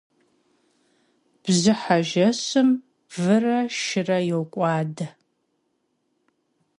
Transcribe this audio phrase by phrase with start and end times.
[1.41, 2.69] Bjıhe jjeşım
[3.19, 5.07] vıre şşıre yok'uade.